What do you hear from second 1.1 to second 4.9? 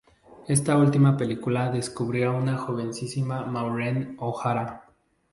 película descubrió a una jovencísima Maureen O'Hara.